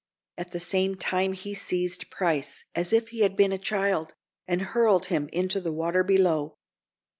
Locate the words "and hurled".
4.47-5.05